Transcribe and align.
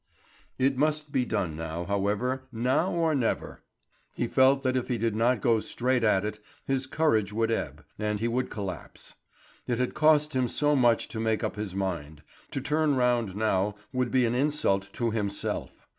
It 0.57 0.79
must 0.79 1.11
be 1.11 1.25
done 1.25 1.55
now, 1.55 1.85
however, 1.85 2.41
now 2.51 2.91
or 2.91 3.13
never. 3.13 3.61
He 4.15 4.25
felt 4.25 4.63
that 4.63 4.75
if 4.75 4.87
he 4.87 4.97
did 4.97 5.15
not 5.15 5.41
go 5.41 5.59
straight 5.59 6.03
at 6.03 6.25
it, 6.25 6.39
his 6.65 6.87
courage 6.87 7.31
would 7.31 7.51
ebb, 7.51 7.85
and 7.99 8.19
he 8.19 8.27
would 8.27 8.49
collapse. 8.49 9.13
It 9.67 9.77
had 9.77 9.93
cost 9.93 10.35
him 10.35 10.47
so 10.47 10.75
much 10.75 11.07
to 11.09 11.19
make 11.19 11.43
up 11.43 11.55
his 11.55 11.75
mind; 11.75 12.23
to 12.49 12.59
turn 12.61 12.95
round 12.95 13.35
now 13.35 13.75
would 13.93 14.09
be 14.09 14.25
an 14.25 14.33
insult 14.33 14.89
to 14.93 15.11
himself. 15.11 15.85